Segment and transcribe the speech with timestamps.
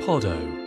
[0.00, 0.58] Podot.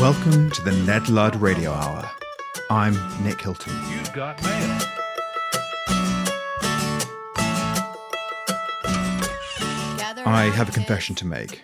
[0.00, 2.10] Welcome to the Ned Ludd Radio Hour.
[2.70, 2.94] I'm
[3.24, 3.72] Nick Hilton.
[3.90, 4.78] You've got mail.
[10.26, 11.62] I have a confession to make.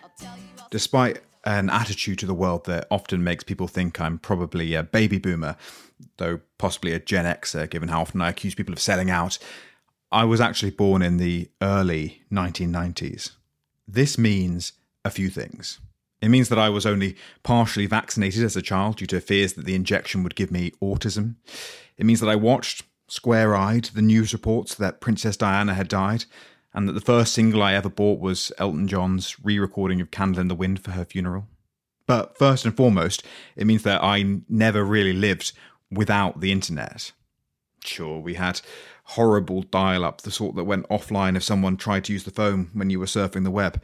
[0.70, 5.18] Despite an attitude to the world that often makes people think I'm probably a baby
[5.18, 5.57] boomer,
[6.18, 9.39] though possibly a Gen Xer, given how often I accuse people of selling out,
[10.11, 13.32] I was actually born in the early 1990s.
[13.89, 14.72] This means
[15.04, 15.81] a few things.
[16.20, 19.64] It means that I was only partially vaccinated as a child due to fears that
[19.64, 21.36] the injection would give me autism.
[21.96, 26.26] It means that I watched, square eyed, the news reports that Princess Diana had died,
[26.75, 30.40] and that the first single I ever bought was Elton John's re recording of Candle
[30.40, 31.46] in the Wind for her funeral.
[32.06, 33.25] But first and foremost,
[33.56, 35.53] it means that I never really lived
[35.91, 37.12] without the internet.
[37.84, 38.61] Sure, we had
[39.05, 42.70] horrible dial up, the sort that went offline if someone tried to use the phone
[42.73, 43.81] when you were surfing the web.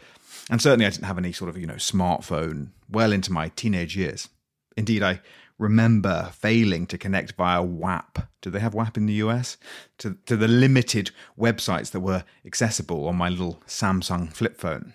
[0.50, 3.97] And certainly I didn't have any sort of, you know, smartphone well into my teenage
[3.97, 4.28] years.
[4.77, 5.20] Indeed, I
[5.59, 8.28] remember failing to connect via WAP.
[8.41, 9.56] Do they have WAP in the US?
[9.98, 14.92] To, to the limited websites that were accessible on my little Samsung flip phone.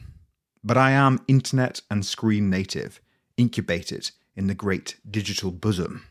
[0.63, 3.01] But I am internet and screen native,
[3.35, 6.05] incubated in the great digital bosom.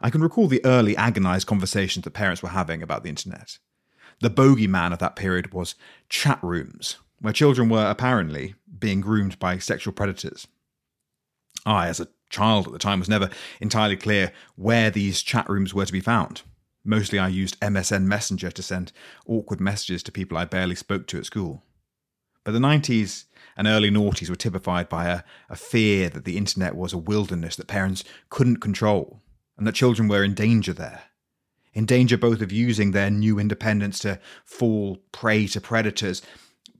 [0.00, 3.58] I can recall the early agonized conversations that parents were having about the internet.
[4.20, 5.76] The bogeyman of that period was
[6.08, 10.46] chat rooms, where children were apparently being groomed by sexual predators.
[11.64, 15.72] I, as a child at the time, was never entirely clear where these chat rooms
[15.72, 16.42] were to be found.
[16.84, 18.92] Mostly I used MSN Messenger to send
[19.26, 21.62] awkward messages to people I barely spoke to at school.
[22.44, 23.24] But the 90s
[23.56, 27.56] and early noughties were typified by a, a fear that the internet was a wilderness
[27.56, 29.22] that parents couldn't control,
[29.56, 31.04] and that children were in danger there.
[31.72, 36.22] In danger both of using their new independence to fall prey to predators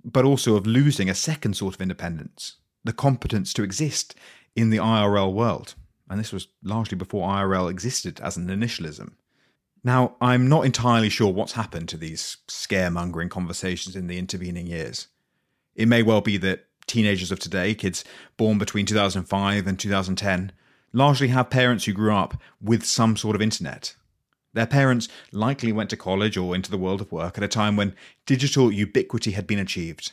[0.05, 4.15] but also of losing a second sort of independence, the competence to exist
[4.57, 5.75] in the IRL world.
[6.09, 9.13] And this was largely before IRL existed as an initialism.
[9.83, 15.09] Now, I'm not entirely sure what's happened to these scaremongering conversations in the intervening years.
[15.75, 18.05] It may well be that teenagers of today, kids
[18.37, 20.53] born between 2005 and 2010,
[20.93, 23.95] largely have parents who grew up with some sort of internet,
[24.55, 27.77] their parents likely went to college or into the world of work at a time
[27.77, 27.95] when
[28.25, 30.13] digital ubiquity had been achieved.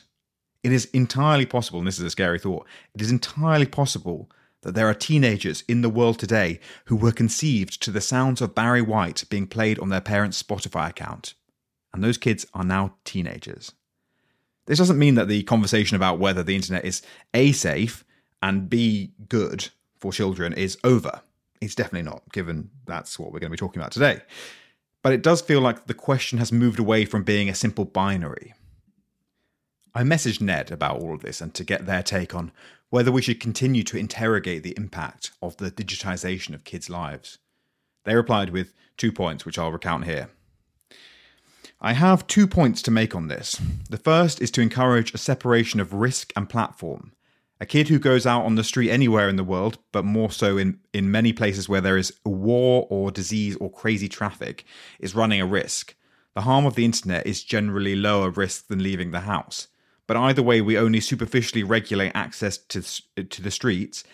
[0.62, 4.30] It is entirely possible, and this is a scary thought, it is entirely possible
[4.62, 8.54] that there are teenagers in the world today who were conceived to the sounds of
[8.54, 11.34] Barry White being played on their parents' Spotify account.
[11.92, 13.72] And those kids are now teenagers.
[14.66, 17.02] This doesn't mean that the conversation about whether the internet is
[17.34, 18.04] A, safe,
[18.40, 19.68] and B, good
[19.98, 21.20] for children is over.
[21.60, 24.20] It's definitely not, given that's what we're going to be talking about today.
[25.02, 28.54] But it does feel like the question has moved away from being a simple binary.
[29.94, 32.50] I messaged Ned about all of this and to get their take on
[32.88, 37.38] whether we should continue to interrogate the impact of the digitization of kids' lives.
[38.04, 40.30] They replied with two points, which I'll recount here.
[41.80, 43.60] I have two points to make on this.
[43.90, 47.12] The first is to encourage a separation of risk and platform,
[47.60, 50.56] a kid who goes out on the street anywhere in the world, but more so
[50.58, 54.64] in, in many places where there is war or disease or crazy traffic,
[55.00, 55.94] is running a risk.
[56.34, 59.68] The harm of the internet is generally lower risk than leaving the house.
[60.12, 62.82] But either way, we only superficially regulate access to,
[63.24, 64.04] to the streets,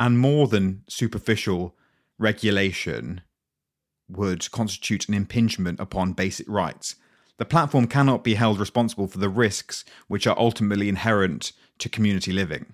[0.00, 1.76] and more than superficial
[2.18, 3.20] regulation
[4.08, 6.96] would constitute an impingement upon basic rights.
[7.36, 12.32] The platform cannot be held responsible for the risks which are ultimately inherent to community
[12.32, 12.72] living.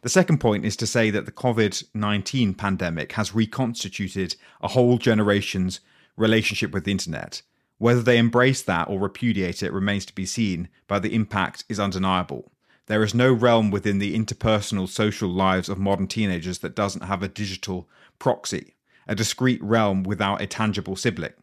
[0.00, 4.96] The second point is to say that the COVID 19 pandemic has reconstituted a whole
[4.96, 5.80] generation's
[6.16, 7.42] relationship with the internet.
[7.78, 11.80] Whether they embrace that or repudiate it remains to be seen, but the impact is
[11.80, 12.50] undeniable.
[12.86, 17.22] There is no realm within the interpersonal social lives of modern teenagers that doesn't have
[17.22, 17.88] a digital
[18.18, 18.74] proxy,
[19.06, 21.34] a discrete realm without a tangible sibling.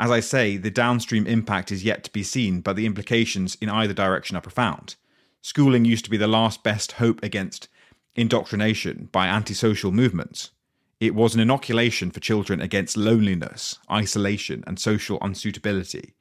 [0.00, 3.68] As I say, the downstream impact is yet to be seen, but the implications in
[3.68, 4.96] either direction are profound.
[5.42, 7.68] Schooling used to be the last best hope against
[8.14, 10.50] indoctrination by antisocial movements.
[11.00, 16.12] It was an inoculation for children against loneliness, isolation, and social unsuitability.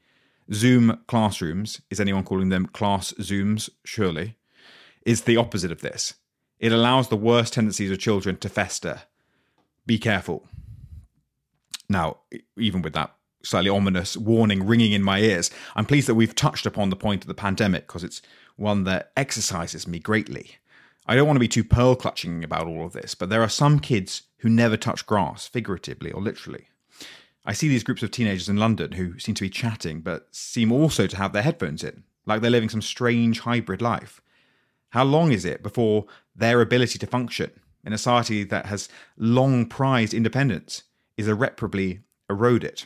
[0.54, 3.70] Zoom classrooms, is anyone calling them class Zooms?
[3.84, 4.38] Surely,
[5.06, 6.14] is the opposite of this.
[6.60, 9.02] It allows the worst tendencies of children to fester.
[9.86, 10.48] Be careful.
[11.90, 12.18] Now,
[12.58, 13.14] even with that
[13.44, 17.24] slightly ominous warning ringing in my ears, I'm pleased that we've touched upon the point
[17.24, 18.22] of the pandemic because it's
[18.58, 20.58] one that exercises me greatly.
[21.08, 23.50] I don't want to be too pearl clutching about all of this, but there are
[23.50, 26.68] some kids who never touch grass, figuratively or literally.
[27.46, 30.70] I see these groups of teenagers in London who seem to be chatting, but seem
[30.72, 34.22] also to have their headphones in, like they're living some strange hybrid life.
[34.90, 36.06] How long is it before
[36.36, 37.52] their ability to function
[37.86, 40.84] in a society that has long prized independence
[41.16, 42.84] is irreparably eroded?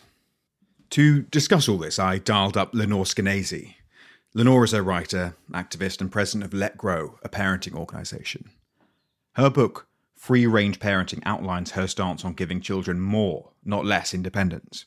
[0.91, 3.75] To discuss all this, I dialed up Lenore Skenazy.
[4.33, 8.49] Lenore is a writer, activist, and president of Let Grow, a parenting organisation.
[9.33, 14.85] Her book, Free Range Parenting, outlines her stance on giving children more, not less, independence.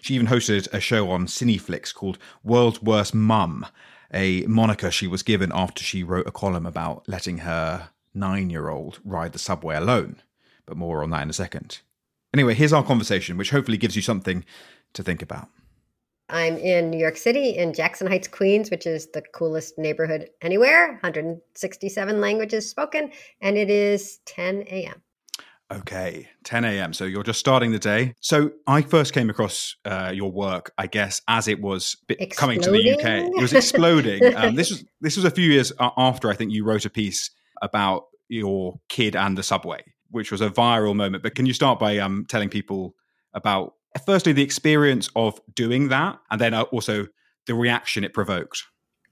[0.00, 3.64] She even hosted a show on Cineflix called World's Worst Mum,
[4.12, 8.70] a moniker she was given after she wrote a column about letting her nine year
[8.70, 10.16] old ride the subway alone.
[10.66, 11.78] But more on that in a second.
[12.34, 14.44] Anyway, here's our conversation, which hopefully gives you something
[14.94, 15.48] to think about.
[16.32, 20.92] I'm in New York City, in Jackson Heights, Queens, which is the coolest neighborhood anywhere,
[21.02, 23.10] 167 languages spoken,
[23.40, 25.02] and it is 10 a.m.
[25.72, 26.92] Okay, 10 a.m.
[26.92, 28.14] So you're just starting the day.
[28.20, 31.96] So I first came across uh, your work, I guess, as it was
[32.32, 33.32] coming to the UK.
[33.36, 34.34] It was exploding.
[34.36, 37.30] um, this was this was a few years after I think you wrote a piece
[37.62, 41.22] about your kid and the subway, which was a viral moment.
[41.22, 42.96] But can you start by um, telling people
[43.32, 43.74] about
[44.06, 47.06] firstly the experience of doing that, and then uh, also
[47.46, 48.64] the reaction it provoked?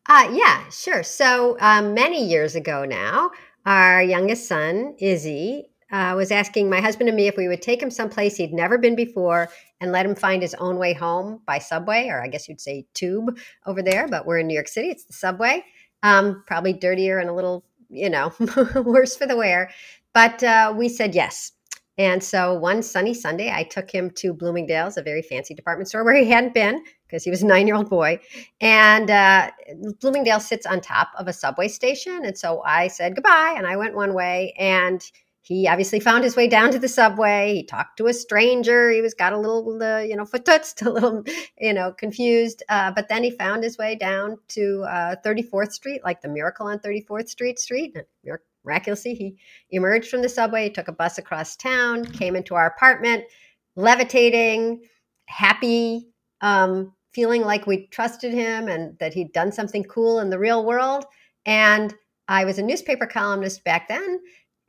[0.07, 1.03] Uh, yeah, sure.
[1.03, 3.31] So um, many years ago now,
[3.67, 7.83] our youngest son, Izzy, uh, was asking my husband and me if we would take
[7.83, 9.49] him someplace he'd never been before
[9.81, 12.87] and let him find his own way home by subway, or I guess you'd say
[12.95, 14.89] tube over there, but we're in New York City.
[14.89, 15.65] It's the subway.
[16.03, 18.33] Um, probably dirtier and a little, you know,
[18.85, 19.71] worse for the wear.
[20.15, 21.53] But uh, we said yes.
[21.99, 26.05] And so one sunny Sunday, I took him to Bloomingdale's, a very fancy department store
[26.07, 28.21] where he hadn't been because he was a nine year old boy.
[28.61, 29.51] And uh,
[30.01, 32.25] Bloomingdale sits on top of a subway station.
[32.25, 34.55] And so I said goodbye and I went one way.
[34.59, 35.03] And
[35.49, 37.55] he obviously found his way down to the subway.
[37.55, 38.91] He talked to a stranger.
[38.91, 41.25] He was got a little, uh, you know, footutzed, a little,
[41.59, 42.63] you know, confused.
[42.69, 46.67] Uh, but then he found his way down to uh, 34th Street, like the Miracle
[46.67, 47.97] on 34th Street Street.
[48.65, 49.37] Miraculously, he
[49.71, 53.25] emerged from the subway, took a bus across town, came into our apartment,
[53.77, 54.83] levitating,
[55.27, 56.09] happy,
[56.41, 60.65] um, feeling like we trusted him and that he'd done something cool in the real
[60.65, 61.05] world.
[61.47, 61.95] And
[62.29, 64.21] I was a newspaper columnist back then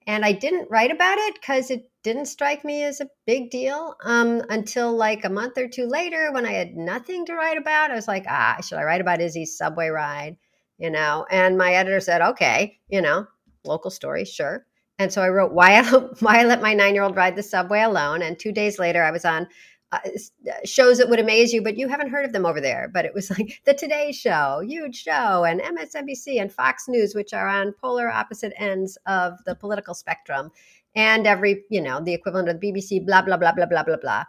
[0.10, 3.96] and I didn't write about it because it didn't strike me as a big deal
[4.04, 7.92] um, until like a month or two later when I had nothing to write about.
[7.92, 10.38] I was like, ah, should I write about Izzy's subway ride?
[10.80, 13.28] You know, and my editor said, okay, you know,
[13.64, 14.66] local story, sure.
[14.98, 15.84] And so I wrote why I,
[16.20, 18.22] why I let my nine year old ride the subway alone.
[18.22, 19.48] And two days later, I was on
[19.92, 22.92] uh, uh, shows that would amaze you, but you haven't heard of them over there.
[22.94, 27.34] But it was like the Today Show, huge show, and MSNBC and Fox News, which
[27.34, 30.52] are on polar opposite ends of the political spectrum,
[30.96, 33.98] and every you know the equivalent of the BBC, blah blah blah blah blah blah
[33.98, 34.24] blah.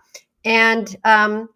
[0.45, 1.51] And um,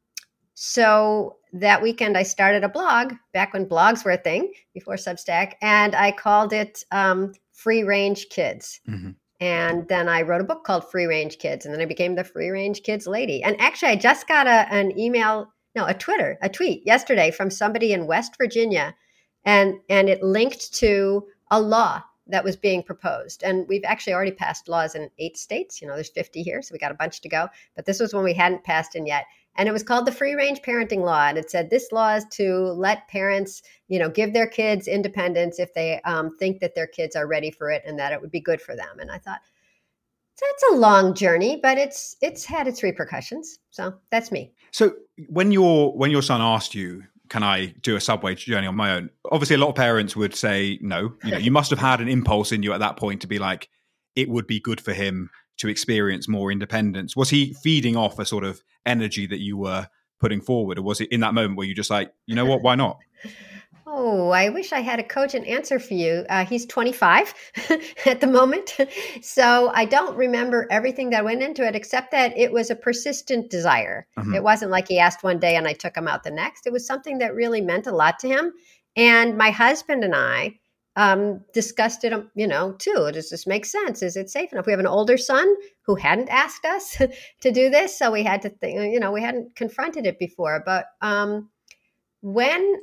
[0.52, 5.54] so that weekend, I started a blog back when blogs were a thing before Substack,
[5.62, 8.80] and I called it um, Free Range Kids.
[8.88, 9.10] Mm-hmm.
[9.40, 12.24] And then I wrote a book called Free Range Kids, and then I became the
[12.24, 13.42] Free Range Kids lady.
[13.42, 17.50] And actually, I just got a, an email, no, a Twitter, a tweet yesterday from
[17.50, 18.94] somebody in West Virginia,
[19.44, 23.42] and and it linked to a law that was being proposed.
[23.42, 25.82] And we've actually already passed laws in eight states.
[25.82, 27.48] You know, there's 50 here, so we got a bunch to go.
[27.76, 29.26] But this was one we hadn't passed in yet
[29.56, 32.24] and it was called the free range parenting law and it said this law is
[32.30, 36.86] to let parents you know give their kids independence if they um, think that their
[36.86, 38.98] kids are ready for it and that it would be good for them.
[38.98, 39.40] And i thought
[40.40, 43.58] that's a long journey but it's it's had its repercussions.
[43.70, 44.52] So that's me.
[44.72, 44.94] So
[45.28, 48.94] when your when your son asked you can i do a subway journey on my
[48.94, 49.10] own?
[49.30, 51.14] Obviously a lot of parents would say no.
[51.24, 53.38] You know you must have had an impulse in you at that point to be
[53.38, 53.68] like
[54.16, 58.24] it would be good for him to experience more independence was he feeding off a
[58.24, 59.88] sort of energy that you were
[60.20, 62.62] putting forward or was it in that moment where you just like you know what
[62.62, 62.98] why not
[63.96, 66.26] Oh, I wish I had a cogent answer for you.
[66.28, 67.32] Uh, he's 25
[68.06, 68.76] at the moment.
[69.22, 73.50] So I don't remember everything that went into it, except that it was a persistent
[73.50, 74.08] desire.
[74.18, 74.34] Mm-hmm.
[74.34, 76.66] It wasn't like he asked one day and I took him out the next.
[76.66, 78.52] It was something that really meant a lot to him.
[78.96, 80.58] And my husband and I
[80.96, 83.10] um, discussed it, um, you know, too.
[83.12, 84.02] Does this make sense?
[84.02, 84.66] Is it safe enough?
[84.66, 86.96] We have an older son who hadn't asked us
[87.40, 90.62] to do this, so we had to think, you know, we hadn't confronted it before.
[90.64, 91.50] But um,
[92.22, 92.80] when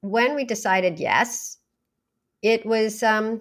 [0.00, 1.58] when we decided yes,
[2.42, 3.40] it was um,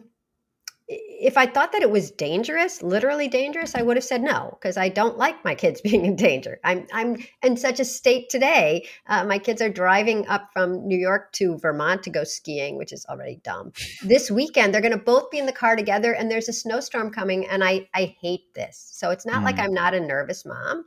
[0.88, 4.76] if I thought that it was dangerous, literally dangerous, I would have said no because
[4.76, 6.60] I don't like my kids being in danger.
[6.64, 8.88] I'm I'm in such a state today.
[9.08, 12.92] Uh, my kids are driving up from New York to Vermont to go skiing, which
[12.92, 13.72] is already dumb.
[14.04, 17.12] This weekend, they're going to both be in the car together, and there's a snowstorm
[17.12, 18.90] coming, and I I hate this.
[18.94, 19.46] So it's not mm.
[19.46, 20.86] like I'm not a nervous mom,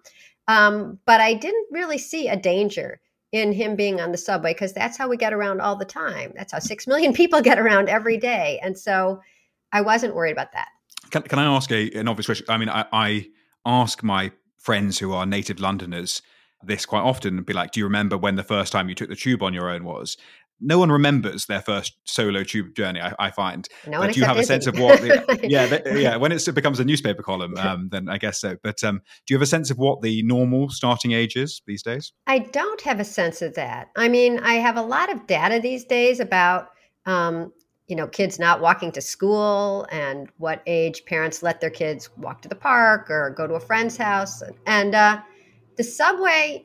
[0.48, 3.00] um, but I didn't really see a danger
[3.32, 6.32] in him being on the subway because that's how we get around all the time.
[6.36, 9.20] That's how six million people get around every day, and so
[9.74, 10.68] I wasn't worried about that.
[11.10, 12.46] Can, can I ask a, an obvious question?
[12.48, 13.26] I mean, I, I
[13.66, 16.22] ask my friends who are native Londoners
[16.62, 19.08] this quite often and be like, do you remember when the first time you took
[19.10, 20.16] the tube on your own was?
[20.60, 23.00] No one remembers their first solo tube journey.
[23.00, 23.68] I, I find.
[23.86, 25.00] No but do you have a sense of what?
[25.00, 26.16] The, yeah, the, yeah.
[26.16, 28.56] When it becomes a newspaper column, um, then I guess so.
[28.62, 31.82] But um, do you have a sense of what the normal starting age is these
[31.82, 32.12] days?
[32.28, 33.88] I don't have a sense of that.
[33.96, 36.68] I mean, I have a lot of data these days about
[37.04, 37.52] um,
[37.88, 42.40] you know kids not walking to school and what age parents let their kids walk
[42.42, 44.42] to the park or go to a friend's house.
[44.66, 45.20] And uh,
[45.76, 46.64] the subway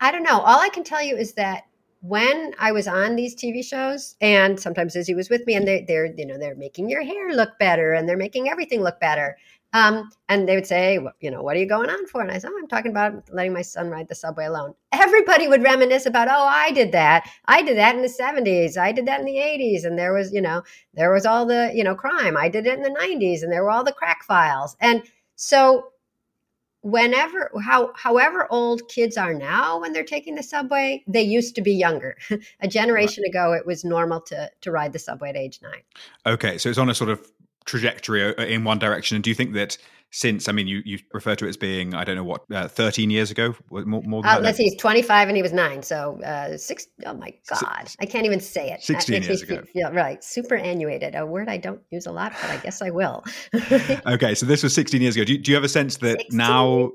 [0.00, 0.40] i don't know.
[0.40, 1.64] All i can tell you is that
[2.00, 5.84] when i was on these tv shows and sometimes izzy was with me and they,
[5.88, 9.36] they're you know they're making your hair look better and they're making everything look better
[9.74, 12.22] um, and they would say, you know, what are you going on for?
[12.22, 14.74] And I said, oh, I'm talking about letting my son ride the subway alone.
[14.92, 17.28] Everybody would reminisce about, oh, I did that.
[17.46, 18.78] I did that in the 70s.
[18.78, 19.84] I did that in the 80s.
[19.84, 20.62] And there was, you know,
[20.94, 22.36] there was all the, you know, crime.
[22.36, 24.74] I did it in the 90s and there were all the crack vials.
[24.80, 25.02] And
[25.36, 25.92] so
[26.82, 31.60] whenever how however old kids are now when they're taking the subway they used to
[31.60, 32.16] be younger
[32.60, 33.30] a generation right.
[33.30, 35.72] ago it was normal to to ride the subway at age 9
[36.26, 37.28] okay so it's on a sort of
[37.68, 39.14] trajectory uh, in one direction.
[39.14, 39.78] And do you think that
[40.10, 42.66] since, I mean, you, you refer to it as being, I don't know what, uh,
[42.66, 45.82] 13 years ago, more, more than uh, Let's see, he's 25 and he was nine.
[45.82, 48.82] So uh, six, oh my God, I can't even say it.
[48.82, 49.62] 16 years ago.
[49.74, 50.24] Yeah, right.
[50.24, 53.22] Superannuated, a word I don't use a lot, but I guess I will.
[54.06, 55.24] okay, so this was 16 years ago.
[55.24, 56.94] Do you, do you have a sense that now, oh,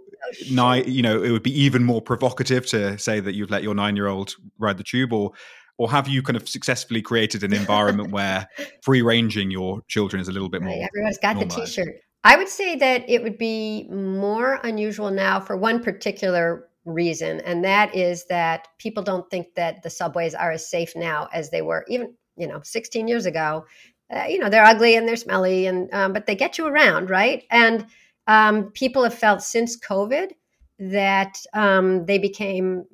[0.50, 3.76] nine, you know, it would be even more provocative to say that you've let your
[3.76, 5.34] nine year old ride the tube or
[5.78, 8.48] or have you kind of successfully created an environment where
[8.82, 10.74] free ranging your children is a little bit more?
[10.74, 11.62] Right, everyone's got normalized?
[11.62, 11.96] the T-shirt.
[12.24, 17.64] I would say that it would be more unusual now for one particular reason, and
[17.66, 21.62] that is that people don't think that the subways are as safe now as they
[21.62, 23.66] were even you know 16 years ago.
[24.14, 27.10] Uh, you know they're ugly and they're smelly, and um, but they get you around,
[27.10, 27.44] right?
[27.52, 27.86] And
[28.28, 30.32] um, people have felt since COVID
[30.80, 32.86] that um, they became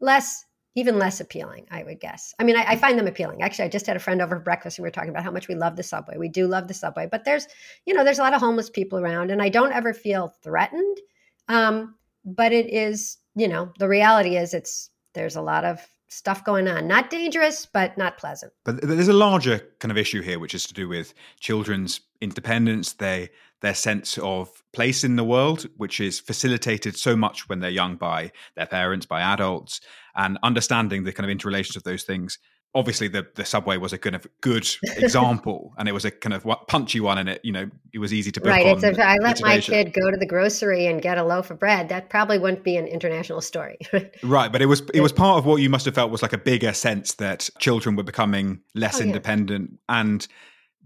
[0.00, 0.44] less
[0.74, 2.34] even less appealing, I would guess.
[2.38, 3.42] I mean, I, I, find them appealing.
[3.42, 5.30] Actually, I just had a friend over for breakfast and we were talking about how
[5.30, 6.16] much we love the subway.
[6.16, 7.46] We do love the subway, but there's,
[7.84, 10.98] you know, there's a lot of homeless people around, and I don't ever feel threatened.
[11.48, 16.44] Um, but it is, you know, the reality is it's there's a lot of stuff
[16.44, 16.86] going on.
[16.86, 18.52] Not dangerous, but not pleasant.
[18.64, 22.92] But there's a larger kind of issue here, which is to do with children's independence,
[22.94, 23.30] they
[23.62, 27.96] their sense of place in the world, which is facilitated so much when they're young
[27.96, 29.80] by their parents, by adults,
[30.16, 32.38] and understanding the kind of interrelations of those things.
[32.74, 34.66] Obviously, the, the subway was a kind of good
[34.96, 38.14] example, and it was a kind of punchy one, and it you know it was
[38.14, 38.66] easy to book right.
[38.66, 41.58] It's if I let my kid go to the grocery and get a loaf of
[41.58, 43.78] bread, that probably wouldn't be an international story.
[44.22, 46.32] right, but it was it was part of what you must have felt was like
[46.32, 50.00] a bigger sense that children were becoming less oh, independent yeah.
[50.00, 50.26] and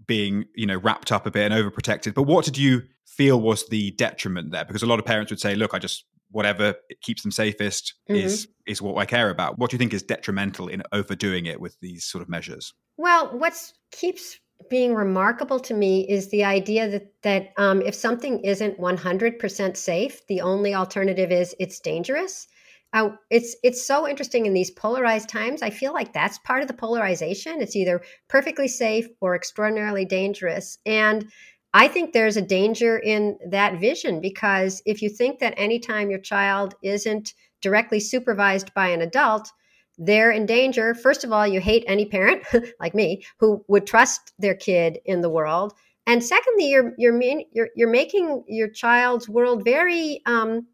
[0.07, 3.67] being you know wrapped up a bit and overprotected but what did you feel was
[3.67, 7.21] the detriment there because a lot of parents would say look i just whatever keeps
[7.21, 8.19] them safest mm-hmm.
[8.25, 11.59] is is what i care about what do you think is detrimental in overdoing it
[11.59, 13.53] with these sort of measures well what
[13.91, 19.77] keeps being remarkable to me is the idea that that um, if something isn't 100%
[19.77, 22.47] safe the only alternative is it's dangerous
[22.93, 25.61] uh, it's it's so interesting in these polarized times.
[25.61, 27.61] I feel like that's part of the polarization.
[27.61, 31.29] It's either perfectly safe or extraordinarily dangerous, and
[31.73, 36.19] I think there's a danger in that vision because if you think that anytime your
[36.19, 39.51] child isn't directly supervised by an adult,
[39.97, 40.93] they're in danger.
[40.93, 42.43] First of all, you hate any parent
[42.79, 45.73] like me who would trust their kid in the world,
[46.05, 47.21] and secondly, you're you're
[47.51, 50.67] you're, you're making your child's world very um,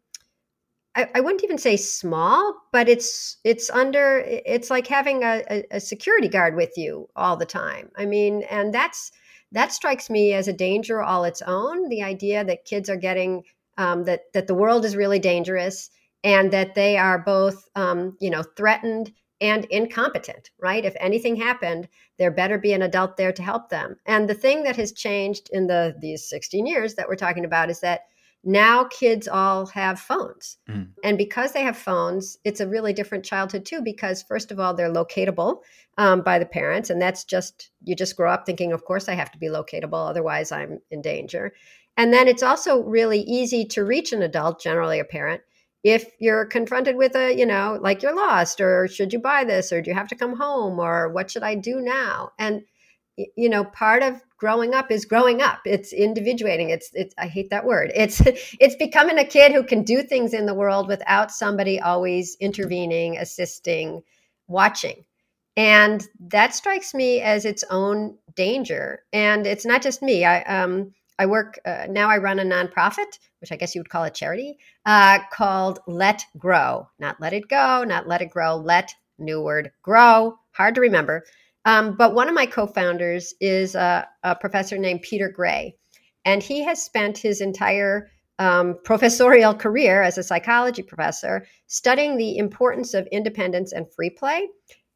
[0.94, 5.80] I, I, wouldn't even say small, but it's it's under it's like having a, a,
[5.80, 7.90] security guard with you all the time.
[7.96, 9.10] I mean, and that's
[9.52, 11.88] that strikes me as a danger all its own.
[11.88, 13.42] The idea that kids are getting
[13.76, 15.90] um, that that the world is really dangerous
[16.22, 20.50] and that they are both um, you know threatened and incompetent.
[20.60, 20.84] Right?
[20.84, 23.96] If anything happened, there better be an adult there to help them.
[24.06, 27.70] And the thing that has changed in the these 16 years that we're talking about
[27.70, 28.02] is that
[28.44, 30.58] now kids all have phones.
[30.68, 30.88] Mm.
[31.02, 34.74] And because they have phones, it's a really different childhood too, because first of all,
[34.74, 35.58] they're locatable
[35.98, 36.90] um, by the parents.
[36.90, 40.08] And that's just, you just grow up thinking, of course, I have to be locatable,
[40.08, 41.52] otherwise, I'm in danger.
[41.96, 45.42] And then it's also really easy to reach an adult, generally a parent,
[45.82, 49.72] if you're confronted with a, you know, like you're lost, or should you buy this,
[49.72, 52.30] or do you have to come home, or what should I do now?
[52.38, 52.62] And,
[53.16, 55.60] you know, part of growing up is growing up.
[55.64, 56.70] It's individuating.
[56.70, 57.92] It's it's i hate that word.
[57.94, 58.20] It's
[58.60, 63.16] it's becoming a kid who can do things in the world without somebody always intervening
[63.18, 64.02] assisting
[64.48, 65.04] watching.
[65.56, 69.04] And that strikes me as its own danger.
[69.12, 70.24] And it's not just me.
[70.24, 73.88] I um i work uh, now i run a nonprofit which i guess you would
[73.88, 76.88] call a charity uh, called let grow.
[76.98, 78.56] Not let it go not let it grow.
[78.56, 80.36] Let new word grow.
[80.52, 81.24] Hard to remember
[81.64, 85.76] um, but one of my co founders is a, a, professor named Peter Gray,
[86.24, 92.36] and he has spent his entire um, professorial career as a psychology professor studying the
[92.36, 94.48] importance of independence and free play.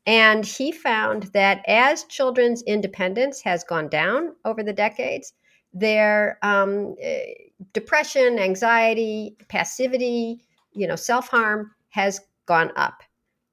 [0.06, 5.34] And he found that as children's independence has gone down over the decades,
[5.72, 7.26] their um, eh,
[7.72, 10.40] depression, anxiety, passivity,
[10.72, 13.02] you know, self harm has gone up.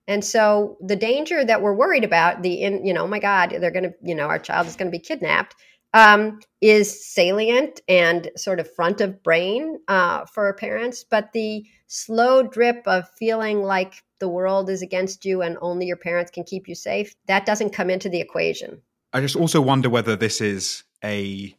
[0.08, 3.56] And so the danger that we're worried about, the in, you know, oh my God,
[3.60, 5.56] they're going to, you know, our child is going to be kidnapped,
[5.94, 11.04] um, is salient and sort of front of brain uh, for parents.
[11.04, 15.98] But the slow drip of feeling like the world is against you and only your
[15.98, 18.82] parents can keep you safe, that doesn't come into the equation.
[19.14, 21.56] I just also wonder whether this is a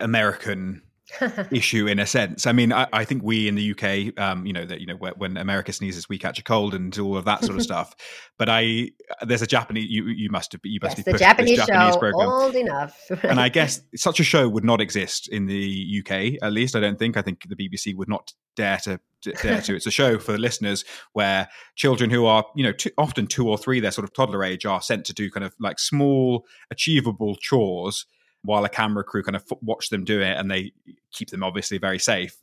[0.00, 0.82] American
[1.50, 2.46] issue in a sense.
[2.46, 4.96] I mean, I, I think we in the UK, um, you know, that you know
[4.96, 7.94] when America sneezes, we catch a cold and all of that sort of stuff.
[8.38, 8.90] But I,
[9.22, 9.88] there's a Japanese.
[9.88, 12.28] You you must have you must yes, be the Japanese, Japanese show program.
[12.28, 13.10] old enough.
[13.22, 16.42] and I guess such a show would not exist in the UK.
[16.42, 17.16] At least I don't think.
[17.16, 19.76] I think the BBC would not dare to dare to.
[19.76, 23.48] It's a show for the listeners where children who are, you know, two, often two
[23.48, 26.44] or three, they're sort of toddler age, are sent to do kind of like small,
[26.70, 28.06] achievable chores
[28.48, 30.72] while a camera crew kind of watch them do it and they
[31.12, 32.34] keep them obviously very safe.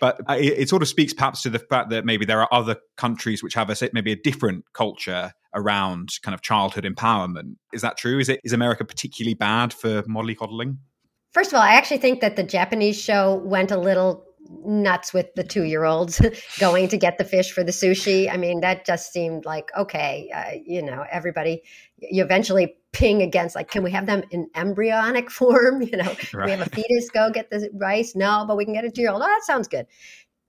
[0.00, 2.76] But it, it, sort of speaks perhaps to the fact that maybe there are other
[2.96, 7.56] countries which have a maybe a different culture around kind of childhood empowerment.
[7.72, 8.18] Is that true?
[8.18, 10.78] Is it is America particularly bad for mollycoddling?
[11.32, 14.24] First of all, I actually think that the Japanese show went a little
[14.64, 16.20] nuts with the two year olds
[16.58, 18.32] going to get the fish for the sushi.
[18.32, 21.62] I mean, that just seemed like, okay, uh, you know, everybody,
[21.98, 25.82] you eventually ping against, like, can we have them in embryonic form?
[25.82, 26.46] You know, right.
[26.46, 28.14] we have a fetus go get the rice?
[28.14, 29.22] No, but we can get a two year old.
[29.22, 29.86] Oh, that sounds good.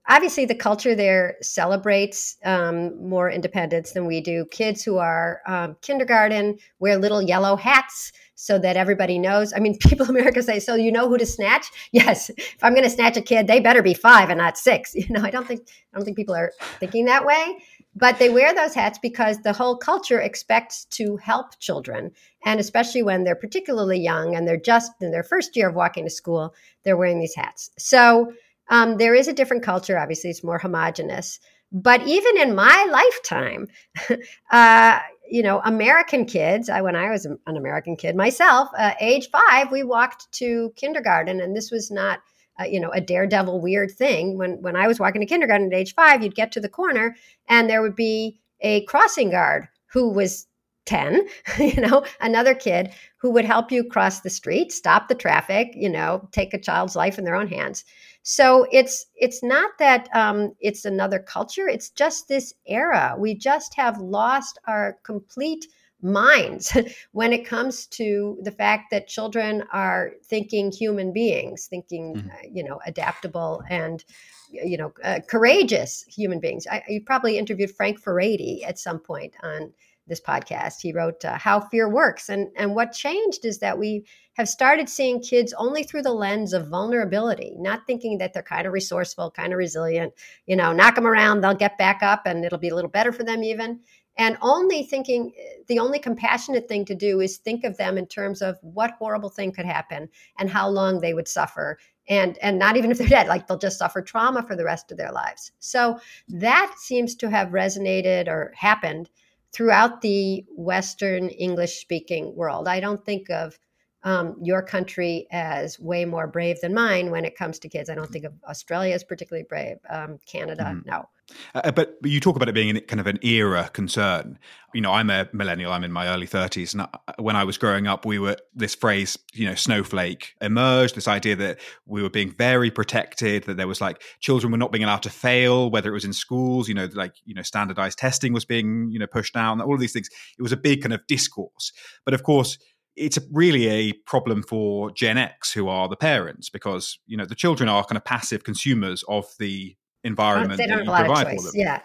[0.10, 4.45] Obviously, the culture there celebrates um, more independence than we do.
[4.51, 9.53] Kids who are um, kindergarten wear little yellow hats so that everybody knows.
[9.53, 12.29] I mean, people in America say, "So you know who to snatch?" Yes.
[12.32, 14.93] If I'm going to snatch a kid, they better be five and not six.
[14.95, 17.60] You know, I don't think I don't think people are thinking that way.
[17.95, 22.12] But they wear those hats because the whole culture expects to help children,
[22.43, 26.06] and especially when they're particularly young and they're just in their first year of walking
[26.06, 27.69] to school, they're wearing these hats.
[27.77, 28.34] So
[28.69, 29.99] um, there is a different culture.
[29.99, 31.39] Obviously, it's more homogenous.
[31.71, 33.67] But even in my lifetime,
[34.51, 39.29] uh, you know, American kids, I, when I was an American kid myself, uh, age
[39.32, 42.19] five, we walked to kindergarten, and this was not,
[42.59, 44.37] uh, you know, a daredevil weird thing.
[44.37, 47.15] When when I was walking to kindergarten at age five, you'd get to the corner,
[47.47, 50.47] and there would be a crossing guard who was
[50.85, 51.25] 10
[51.59, 55.89] you know another kid who would help you cross the street stop the traffic you
[55.89, 57.85] know take a child's life in their own hands
[58.23, 61.67] so it's it's not that um, it's another culture.
[61.67, 63.15] It's just this era.
[63.17, 65.67] We just have lost our complete
[66.03, 66.75] minds
[67.11, 72.29] when it comes to the fact that children are thinking human beings, thinking mm-hmm.
[72.29, 74.03] uh, you know adaptable and
[74.49, 76.67] you know uh, courageous human beings.
[76.69, 79.73] I, you probably interviewed Frank Furedi at some point on
[80.07, 80.81] this podcast.
[80.81, 84.89] He wrote uh, How Fear Works, and and what changed is that we have started
[84.89, 89.31] seeing kids only through the lens of vulnerability, not thinking that they're kind of resourceful,
[89.31, 90.13] kind of resilient.
[90.45, 93.11] You know, knock them around, they'll get back up, and it'll be a little better
[93.11, 93.79] for them even.
[94.17, 95.34] And only thinking
[95.67, 99.30] the only compassionate thing to do is think of them in terms of what horrible
[99.30, 103.08] thing could happen and how long they would suffer and and not even if they're
[103.08, 105.97] dead like they'll just suffer trauma for the rest of their lives so
[106.28, 109.10] that seems to have resonated or happened
[109.54, 112.67] throughout the Western English speaking world.
[112.67, 113.58] I don't think of
[114.03, 117.89] um, your country as way more brave than mine when it comes to kids.
[117.89, 119.77] I don't think of Australia as particularly brave.
[119.89, 120.85] Um, Canada, mm.
[120.85, 121.07] no.
[121.55, 124.37] Uh, but, but you talk about it being kind of an era concern.
[124.73, 125.71] You know, I'm a millennial.
[125.71, 126.87] I'm in my early 30s, and I,
[127.21, 130.95] when I was growing up, we were this phrase, you know, snowflake emerged.
[130.95, 134.71] This idea that we were being very protected, that there was like children were not
[134.71, 136.67] being allowed to fail, whether it was in schools.
[136.67, 139.61] You know, like you know, standardized testing was being you know pushed down.
[139.61, 140.09] All of these things.
[140.37, 141.71] It was a big kind of discourse.
[142.03, 142.57] But of course,
[142.95, 147.36] it's really a problem for Gen X, who are the parents, because you know the
[147.36, 151.43] children are kind of passive consumers of the environment they don't that you provide for
[151.43, 151.51] them.
[151.56, 151.79] Yeah.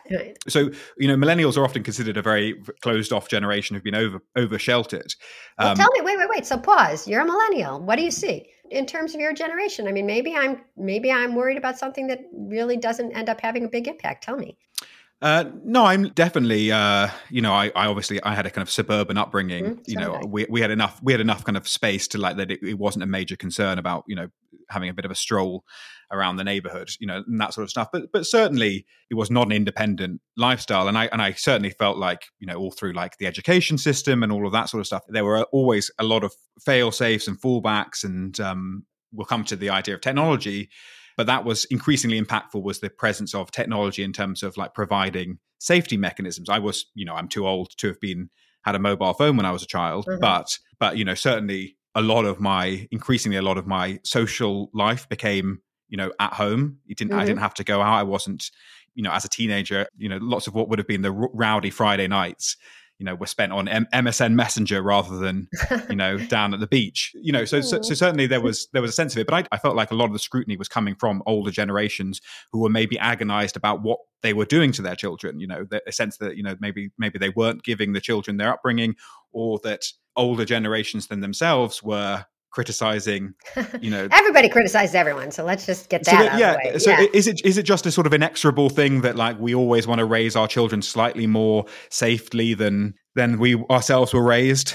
[0.48, 4.20] So you know, millennials are often considered a very closed off generation who've been over
[4.36, 5.14] over sheltered.
[5.58, 6.46] Um, well, tell me, wait, wait, wait.
[6.46, 7.06] So pause.
[7.06, 7.80] You're a millennial.
[7.80, 9.86] What do you see in terms of your generation?
[9.88, 13.64] I mean, maybe I'm maybe I'm worried about something that really doesn't end up having
[13.64, 14.24] a big impact.
[14.24, 14.58] Tell me.
[15.20, 16.70] Uh, no, I'm definitely.
[16.70, 19.76] Uh, you know, I, I, obviously I had a kind of suburban upbringing.
[19.76, 22.36] Mm, you know, we, we had enough we had enough kind of space to like
[22.36, 22.52] that.
[22.52, 24.28] It, it, wasn't a major concern about you know
[24.70, 25.64] having a bit of a stroll
[26.12, 27.88] around the neighborhood, you know, and that sort of stuff.
[27.92, 31.98] But but certainly it was not an independent lifestyle, and I and I certainly felt
[31.98, 34.86] like you know all through like the education system and all of that sort of
[34.86, 36.32] stuff, there were always a lot of
[36.64, 40.70] fail safes and fallbacks, and um, we'll come to the idea of technology
[41.18, 45.38] but that was increasingly impactful was the presence of technology in terms of like providing
[45.58, 48.30] safety mechanisms i was you know i'm too old to have been
[48.64, 50.20] had a mobile phone when i was a child mm-hmm.
[50.20, 54.70] but but you know certainly a lot of my increasingly a lot of my social
[54.72, 57.20] life became you know at home it didn't mm-hmm.
[57.20, 58.50] i didn't have to go out i wasn't
[58.94, 61.70] you know as a teenager you know lots of what would have been the rowdy
[61.70, 62.56] friday nights
[62.98, 65.48] you know were spent on M- MSN Messenger rather than
[65.88, 67.12] you know down at the beach.
[67.14, 69.34] You know, so, so, so certainly there was there was a sense of it, but
[69.34, 72.20] I, I, felt like a lot of the scrutiny was coming from older generations
[72.52, 75.38] who were maybe agonized about what they were doing to their children.
[75.40, 78.36] You know, the, a sense that you know maybe maybe they weren't giving the children
[78.36, 78.96] their upbringing,
[79.32, 79.84] or that
[80.16, 83.34] older generations than themselves were criticizing
[83.80, 87.06] you know everybody criticizes everyone so let's just get that, so that yeah so yeah.
[87.12, 89.98] is it is it just a sort of inexorable thing that like we always want
[89.98, 94.74] to raise our children slightly more safely than than we ourselves were raised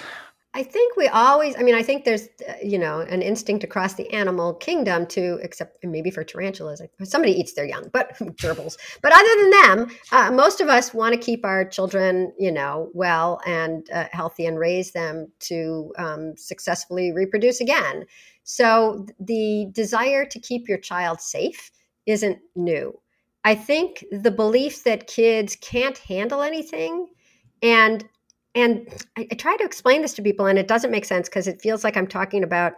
[0.55, 3.95] I think we always, I mean, I think there's, uh, you know, an instinct across
[3.95, 8.77] the animal kingdom to, except maybe for tarantulas, somebody eats their young, but gerbils.
[9.01, 12.91] But other than them, uh, most of us want to keep our children, you know,
[12.93, 18.05] well and uh, healthy and raise them to um, successfully reproduce again.
[18.43, 21.71] So the desire to keep your child safe
[22.05, 22.99] isn't new.
[23.43, 27.07] I think the belief that kids can't handle anything
[27.63, 28.07] and
[28.55, 28.87] and
[29.17, 31.61] I, I try to explain this to people and it doesn't make sense because it
[31.61, 32.73] feels like i'm talking about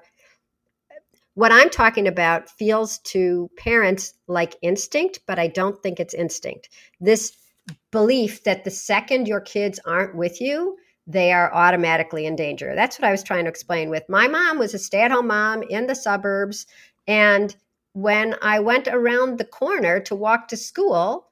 [1.34, 6.70] what i'm talking about feels to parents like instinct but i don't think it's instinct.
[7.00, 7.34] This
[7.92, 12.74] belief that the second your kids aren't with you they are automatically in danger.
[12.76, 14.04] That's what i was trying to explain with.
[14.10, 16.66] My mom was a stay-at-home mom in the suburbs
[17.08, 17.56] and
[17.94, 21.30] when i went around the corner to walk to school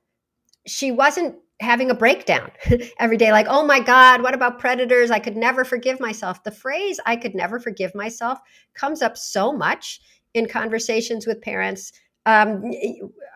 [0.65, 2.51] she wasn't having a breakdown
[2.99, 6.51] every day like oh my god what about predators i could never forgive myself the
[6.51, 8.39] phrase i could never forgive myself
[8.73, 10.01] comes up so much
[10.33, 11.91] in conversations with parents
[12.25, 12.71] um,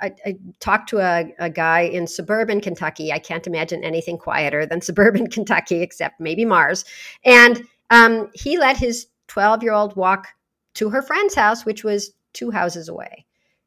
[0.02, 3.12] I, I, talked to a, a, guy in suburban Kentucky.
[3.12, 6.86] I can't imagine anything quieter than suburban Kentucky, except maybe Mars.
[7.26, 10.30] And um, he let his 12 year old walk
[10.76, 13.26] to her friend's house, which was two houses away.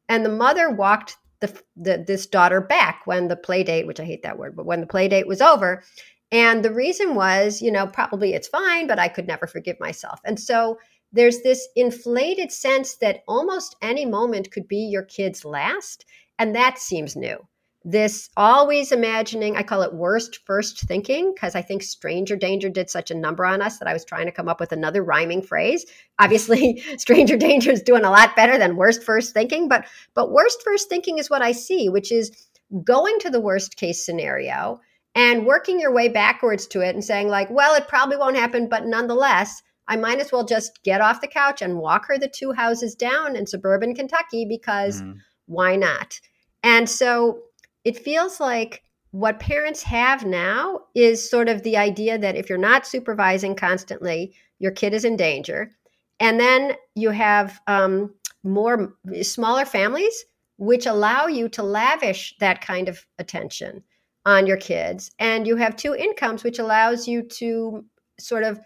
[0.09, 4.05] And the mother walked the, the this daughter back when the play date, which I
[4.05, 5.83] hate that word, but when the play date was over.
[6.31, 10.21] And the reason was, you know, probably it's fine, but I could never forgive myself.
[10.23, 10.77] And so
[11.11, 16.05] there's this inflated sense that almost any moment could be your kid's last.
[16.39, 17.37] And that seems new
[17.83, 22.89] this always imagining i call it worst first thinking because i think stranger danger did
[22.89, 25.41] such a number on us that i was trying to come up with another rhyming
[25.41, 25.85] phrase
[26.19, 30.61] obviously stranger danger is doing a lot better than worst first thinking but but worst
[30.63, 32.47] first thinking is what i see which is
[32.83, 34.79] going to the worst case scenario
[35.15, 38.69] and working your way backwards to it and saying like well it probably won't happen
[38.69, 42.29] but nonetheless I might as well just get off the couch and walk her the
[42.29, 45.17] two houses down in suburban Kentucky because mm.
[45.47, 46.21] why not?
[46.63, 47.41] And so
[47.83, 52.57] it feels like what parents have now is sort of the idea that if you're
[52.57, 55.71] not supervising constantly, your kid is in danger.
[56.19, 58.13] And then you have um,
[58.43, 60.25] more smaller families,
[60.57, 63.83] which allow you to lavish that kind of attention
[64.25, 65.11] on your kids.
[65.19, 67.83] And you have two incomes, which allows you to
[68.19, 68.59] sort of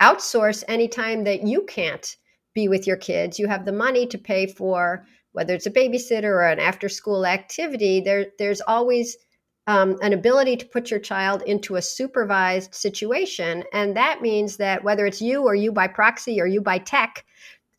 [0.00, 2.16] outsource anytime that you can't
[2.54, 3.38] be with your kids.
[3.38, 7.26] You have the money to pay for whether it's a babysitter or an after school
[7.26, 9.16] activity, there there's always
[9.66, 13.62] um, an ability to put your child into a supervised situation.
[13.72, 17.24] And that means that whether it's you or you by proxy or you by tech,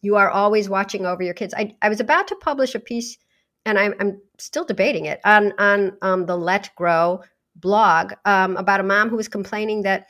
[0.01, 1.53] you are always watching over your kids.
[1.57, 3.17] I, I was about to publish a piece,
[3.65, 7.21] and I'm, I'm still debating it on on um, the Let Grow
[7.55, 10.05] blog um, about a mom who was complaining that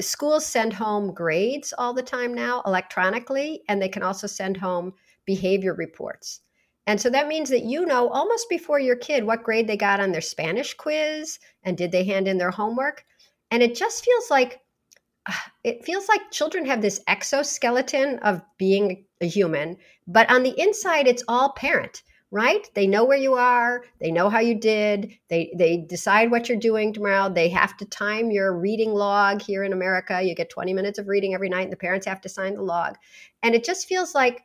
[0.00, 4.92] schools send home grades all the time now electronically, and they can also send home
[5.26, 6.40] behavior reports.
[6.86, 10.00] And so that means that you know almost before your kid what grade they got
[10.00, 13.04] on their Spanish quiz and did they hand in their homework.
[13.50, 14.60] And it just feels like
[15.64, 21.08] it feels like children have this exoskeleton of being a human, but on the inside
[21.08, 25.52] it's all parent right they know where you are they know how you did they
[25.56, 29.72] they decide what you're doing tomorrow they have to time your reading log here in
[29.72, 32.54] america you get 20 minutes of reading every night and the parents have to sign
[32.54, 32.96] the log
[33.44, 34.42] and it just feels like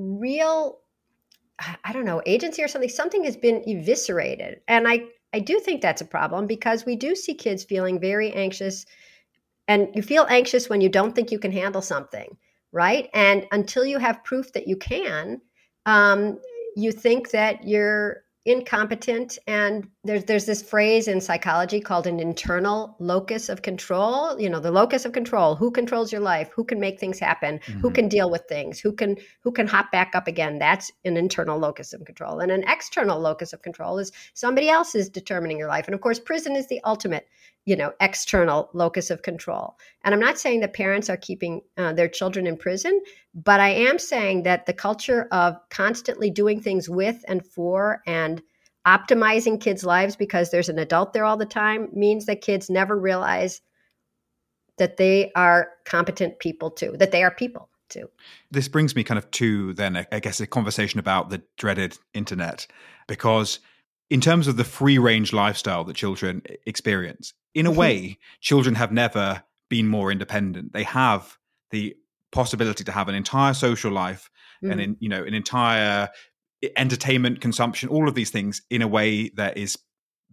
[0.00, 0.78] real
[1.84, 4.60] i don't know agency or something something has been eviscerated.
[4.68, 8.32] And i i do think that's a problem because we do see kids feeling very
[8.32, 8.86] anxious.
[9.68, 12.36] And you feel anxious when you don't think you can handle something
[12.72, 13.08] right?
[13.14, 15.40] And until you have proof that you can
[15.86, 16.38] um,
[16.76, 22.96] you think that you're incompetent and there's there's this phrase in psychology called an internal
[22.98, 24.40] locus of control.
[24.40, 27.58] You know the locus of control who controls your life who can make things happen
[27.58, 27.80] mm-hmm.
[27.80, 30.58] who can deal with things who can who can hop back up again.
[30.58, 32.40] That's an internal locus of control.
[32.40, 35.86] And an external locus of control is somebody else is determining your life.
[35.86, 37.26] And of course prison is the ultimate
[37.66, 39.76] you know external locus of control.
[40.04, 43.00] And i'm not saying that parents are keeping uh, their children in prison
[43.34, 48.42] but i am saying that the culture of constantly doing things with and for and
[48.86, 52.98] optimizing kids lives because there's an adult there all the time means that kids never
[52.98, 53.60] realize
[54.78, 58.08] that they are competent people too that they are people too.
[58.52, 62.66] This brings me kind of to then i guess a conversation about the dreaded internet
[63.06, 63.58] because
[64.10, 68.92] in terms of the free range lifestyle that children experience, in a way, children have
[68.92, 70.72] never been more independent.
[70.72, 71.38] They have
[71.70, 71.96] the
[72.32, 74.30] possibility to have an entire social life
[74.62, 74.70] mm.
[74.70, 76.08] and in, you know an entire
[76.76, 79.78] entertainment consumption, all of these things in a way that is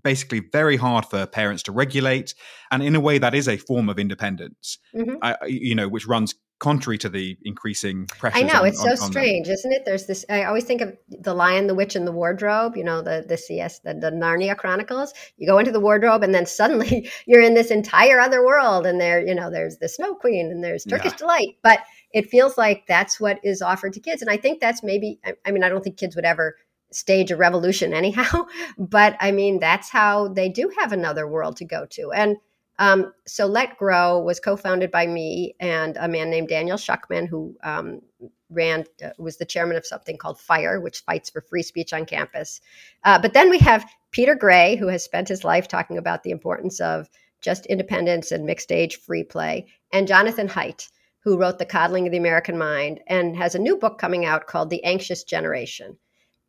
[0.04, 2.34] basically very hard for parents to regulate,
[2.72, 4.78] and in a way that is a form of independence.
[4.96, 5.16] Mm-hmm.
[5.22, 8.38] I, you know, which runs contrary to the increasing pressure.
[8.38, 9.84] I know on, it's so on, strange, isn't it?
[9.86, 10.26] There's this.
[10.30, 12.76] I always think of the Lion, the Witch, and the Wardrobe.
[12.76, 15.14] You know, the the CS, the, the Narnia Chronicles.
[15.38, 19.00] You go into the wardrobe, and then suddenly you're in this entire other world, and
[19.00, 21.18] there, you know, there's the Snow Queen, and there's Turkish yeah.
[21.18, 21.48] delight.
[21.62, 21.80] But
[22.14, 25.20] it feels like that's what is offered to kids, and I think that's maybe.
[25.26, 26.56] I, I mean, I don't think kids would ever
[26.90, 28.46] stage a revolution anyhow
[28.78, 32.38] but i mean that's how they do have another world to go to and
[32.80, 37.56] um, so Let Grow was co-founded by me and a man named Daniel Shuchman, who
[37.64, 38.02] um,
[38.50, 42.06] ran uh, was the chairman of something called Fire, which fights for free speech on
[42.06, 42.62] campus.
[43.04, 46.32] Uh, but then we have Peter Gray, who has spent his life talking about the
[46.32, 47.10] importance of
[47.42, 52.12] just independence and mixed age free play, and Jonathan Haidt, who wrote The Coddling of
[52.12, 55.98] the American Mind and has a new book coming out called The Anxious Generation.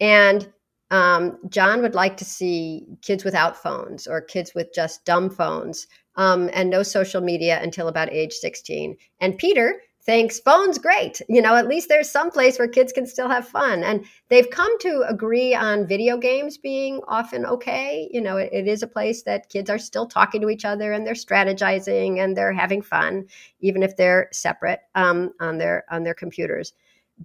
[0.01, 0.53] And
[0.91, 5.87] um, Jon would like to see kids without phones or kids with just dumb phones
[6.19, 8.97] um, and no social media until about age 16.
[9.21, 11.23] And Peter thinks phones great.
[11.29, 13.85] You know, at least there's some place where kids can still have fun.
[13.85, 18.09] And they've come to agree on video games being often okay.
[18.11, 20.93] You know, it, it is a place that kids are still talking to each other
[20.93, 23.27] and they're strategizing and they're having fun,
[23.61, 26.73] even if they're separate um, on their on their computers.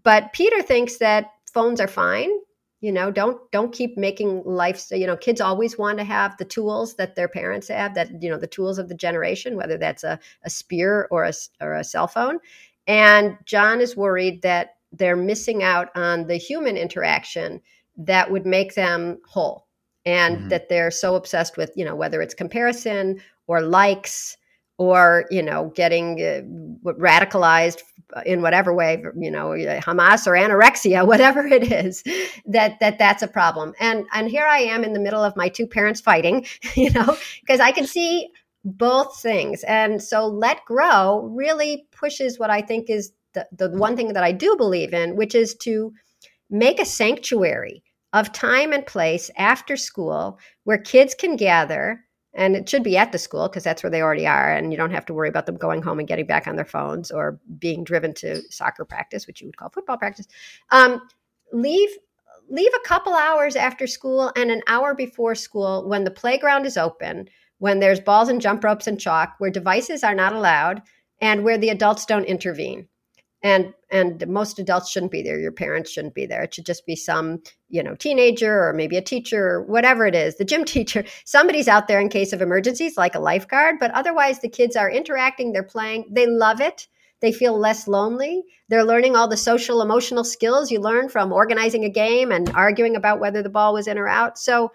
[0.04, 2.30] But Peter thinks that phones are fine
[2.84, 6.46] you know don't don't keep making life you know kids always want to have the
[6.46, 10.04] tools that their parents have that you know the tools of the generation whether that's
[10.04, 12.38] a, a spear or a, or a cell phone
[12.86, 17.62] and jon is worried that they're missing out on the human interaction
[17.98, 19.66] that would make them whole
[20.06, 20.48] and mm-hmm.
[20.50, 23.18] that they're so obsessed with you know whether it's comparison
[23.48, 24.38] or likes
[24.84, 26.42] or you know getting uh,
[26.94, 27.82] radicalized
[28.26, 29.50] in whatever way you know
[29.82, 32.04] hamas or anorexia whatever it is
[32.46, 33.74] that that that's a problem.
[33.80, 37.18] And and here i am in the middle of my two parents fighting you know
[37.42, 38.30] because i can see
[38.66, 39.62] both things.
[39.66, 44.24] And so let grow really pushes what i think is the, the one thing that
[44.24, 45.94] i do believe in which is to
[46.50, 52.68] make a sanctuary of time and place after school where kids can gather and it
[52.68, 55.06] should be at the school because that's where they already are and you don't have
[55.06, 58.14] to worry about them going home and getting back on their phones or being driven
[58.14, 60.28] to soccer practice which you would call football practice.
[60.72, 61.02] Um,
[61.52, 61.90] leave
[62.50, 66.78] leave a couple hours after school and an hour before school when the playground is
[66.78, 67.28] open
[67.60, 70.82] when there's balls and jump ropes and chalk where devices are not allowed
[71.22, 72.88] and where the adults don't intervene
[73.44, 75.40] and and most adults shouldn't be there.
[75.40, 76.44] Your parents shouldn't be there.
[76.44, 80.16] It should just be some you know teenager or maybe a teacher or whatever it
[80.16, 81.04] is the gym teacher.
[81.26, 84.90] Somebody's out there in case of emergencies like a lifeguard but otherwise the kids are
[84.90, 86.88] interacting they're playing they love it.
[87.22, 88.44] They feel less lonely.
[88.68, 92.98] They're learning all the social emotional skills you learn from organizing a game and arguing
[92.98, 94.38] about whether the ball was in or out.
[94.38, 94.72] So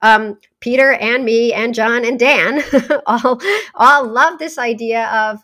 [0.00, 2.62] um, Peter and me and Jon and Dan
[3.06, 3.40] all
[3.76, 5.40] all love this idea of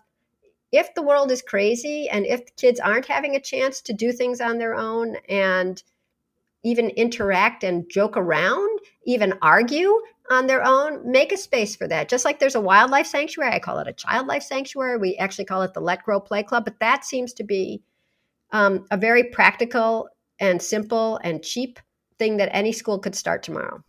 [0.73, 4.41] if the world is crazy and if kids aren't having a chance to do things
[4.41, 5.83] on their own and
[6.65, 10.01] even interact and joke around, even argue
[10.31, 12.09] on their own, make a space for that.
[12.09, 14.99] Just like there's a wildlife sanctuary, I call it a child life sanctuary.
[14.99, 17.83] We actually call it the Let Grow Play Club, but that seems to be
[18.53, 21.79] um, a very practical and simple and cheap
[22.19, 23.83] thing that any school could start tomorrow.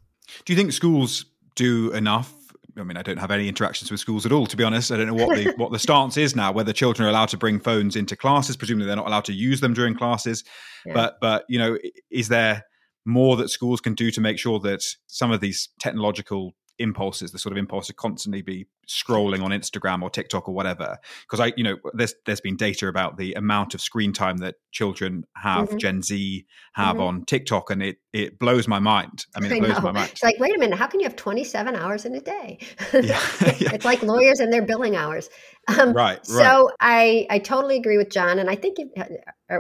[0.46, 2.39] Do you think schools do enough
[2.78, 4.92] I mean, I don't have any interactions with schools at all, to be honest.
[4.92, 6.52] I don't know what the what the stance is now.
[6.52, 9.62] Whether children are allowed to bring phones into classes, presumably they're not allowed to use
[9.62, 10.44] them during classes.
[10.86, 10.94] Yeah.
[10.94, 11.78] But but you know,
[12.12, 12.64] is there
[13.06, 17.40] more that schools can do to make sure that some of these technological impulses, the
[17.40, 20.98] sort of impulse to constantly be scrolling on Instagram or TikTok or whatever.
[21.22, 24.56] Because I, you know, there's there's been data about the amount of screen time that
[24.72, 25.78] children have, mm-hmm.
[25.78, 27.04] Gen Z have mm-hmm.
[27.04, 29.26] on TikTok, and it it blows my mind.
[29.36, 30.10] I mean, it blows my mind.
[30.12, 32.58] It's like, wait a minute, how can you have 27 hours in a day?
[32.94, 33.02] yeah.
[33.04, 33.74] yeah.
[33.74, 35.30] It's like lawyers and their billing hours.
[35.68, 36.26] Um, right, right.
[36.26, 38.90] So I I totally agree with Jon, and I think it,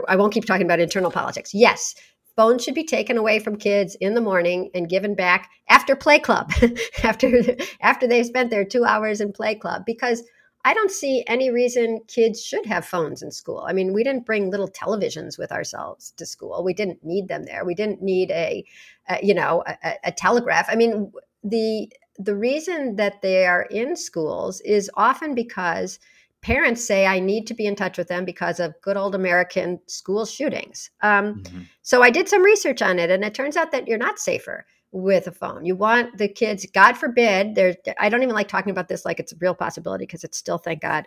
[0.08, 1.54] I won't keep talking about internal politics.
[1.54, 1.94] Yes,
[2.40, 6.18] phones should be taken away from kids in the morning and given back after play
[6.18, 6.50] club
[7.04, 7.44] after
[7.82, 10.24] after they've spent their two hours in play club because
[10.64, 13.66] i don't see any reason kids should have phones in school.
[13.68, 16.64] I mean we didn't bring little televisions with ourselves to school.
[16.64, 17.66] We didn't need them there.
[17.66, 18.64] We didn't need a,
[19.10, 20.68] a you know a, a telegraph.
[20.70, 21.12] I mean
[21.44, 26.00] the the reason that they are in schools is often because
[26.42, 29.80] parents say I need to be in touch with them because of good old American
[29.88, 30.90] school shootings.
[31.02, 31.62] Um, mm-hmm.
[31.82, 34.66] So I did some research on it, and it turns out that you're not safer
[34.92, 35.66] with a phone.
[35.66, 37.76] You want the kids, God forbid, there.
[38.00, 40.58] I don't even like talking about this like it's a real possibility because it's still,
[40.58, 41.06] thank God,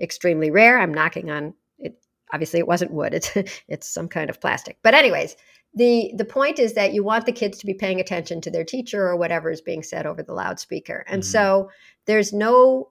[0.00, 0.78] extremely rare.
[0.78, 1.98] I'm knocking on it.
[2.32, 3.14] Obviously, it wasn't wood.
[3.14, 3.32] It's
[3.68, 4.78] it's some kind of plastic.
[4.82, 5.36] But anyways,
[5.74, 8.64] the the point is that you want the kids to be paying attention to their
[8.64, 11.04] teacher or whatever is being said over the loudspeaker.
[11.06, 11.30] And mm-hmm.
[11.30, 11.70] so
[12.06, 12.90] there's no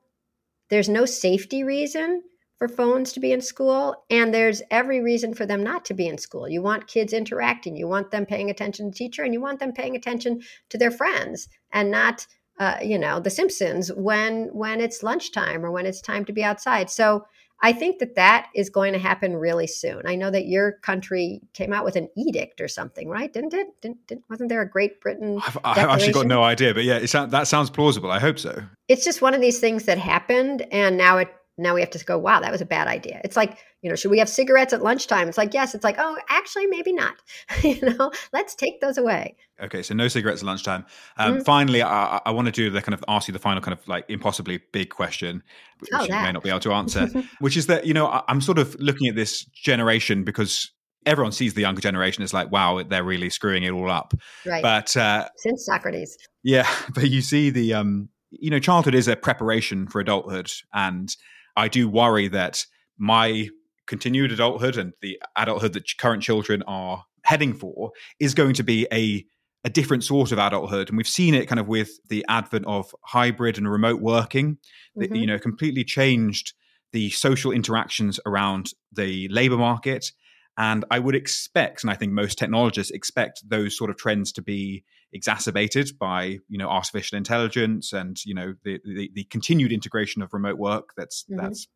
[0.70, 2.24] there's no safety reason
[2.58, 6.08] for phones to be in school, and there's every reason for them not to be
[6.08, 6.48] in school.
[6.48, 9.74] You want kids interacting, you want them paying attention to teacher, and you want them
[9.74, 12.26] paying attention to their friends, and not,
[12.60, 16.44] uh, you know, The Simpsons when when it's lunchtime or when it's time to be
[16.44, 16.90] outside.
[16.90, 17.26] So
[17.62, 20.02] I think that that is going to happen really soon.
[20.06, 23.32] I know that your country came out with an edict or something, right?
[23.32, 23.68] Didn't it?
[23.82, 25.42] Didn't, didn't wasn't there a Great Britain?
[25.46, 28.12] I've, I've, actually got no idea, but yeah, that sounds plausible.
[28.12, 28.62] I hope so.
[28.88, 32.04] It's just one of these things that happened, and now it now we have to
[32.04, 32.18] go.
[32.18, 33.22] Wow, that was a bad idea.
[33.24, 35.30] It's like you know, should we have cigarettes at lunchtime?
[35.30, 35.76] It's like yes.
[35.76, 37.16] It's like oh, actually, maybe not.
[37.64, 39.36] you know, let's take those away.
[39.62, 40.86] Okay, so no cigarettes at lunchtime.
[41.18, 41.44] Um, mm-hmm.
[41.44, 43.88] Finally, I, I want to do the kind of ask you the final kind of
[43.88, 45.44] like impossibly big question,
[45.80, 47.08] which oh, you may not be able to answer,
[47.40, 50.72] which is that you know I'm sort of looking at this generation because
[51.06, 54.14] everyone sees the younger generation as like, wow, they're really screwing it all up.
[54.46, 54.64] Right.
[54.64, 59.16] But uh, since Socrates, yeah, but you see the um, you know, childhood is a
[59.16, 61.16] preparation for adulthood, and
[61.56, 62.66] I do worry that
[62.98, 63.50] my
[63.88, 68.88] continued adulthood and the adulthood that current children are heading for is going to be
[68.92, 69.26] a
[69.64, 72.94] a different sort of adulthood and we've seen it kind of with the advent of
[73.04, 74.60] hybrid and remote working
[74.96, 75.16] that mm-hmm.
[75.16, 76.54] you know completely changed
[76.92, 80.12] the social interactions around the labor market
[80.58, 84.42] and i would expect and i think most technologists expect those sort of trends to
[84.42, 90.22] be exacerbated by you know artificial intelligence and you know the the, the continued integration
[90.22, 91.42] of remote work that's mm-hmm.
[91.42, 91.68] that's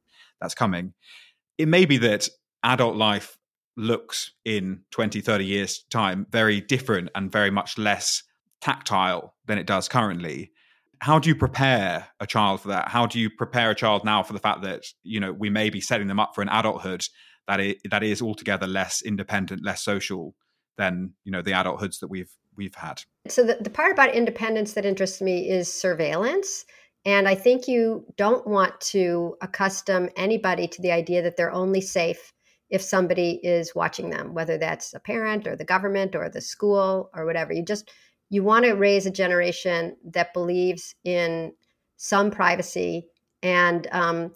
[0.41, 0.93] that's coming
[1.57, 2.27] it may be that
[2.63, 3.37] adult life
[3.79, 8.23] looks in 20, 30 years' time very different and very much less
[8.61, 10.51] tactile than it does currently.
[10.99, 12.89] How do you prepare a child for that?
[12.89, 15.69] How do you prepare a child now for the fact that you know we may
[15.69, 17.05] be setting them up for an adulthood
[17.47, 20.35] that is, that is altogether less independent, less social
[20.79, 23.03] than you know the adulthoods that we've we've had?
[23.27, 26.65] So the, the part about independence that interests me is surveillance.
[27.05, 31.81] And I think you don't want to accustom anybody to the idea that they're only
[31.81, 32.33] safe
[32.69, 37.09] if somebody is watching them, whether that's a parent or the government or the school
[37.13, 37.53] or whatever.
[37.53, 37.91] You just
[38.29, 41.53] you want to raise a generation that believes in
[41.97, 43.07] some privacy
[43.43, 44.33] and um,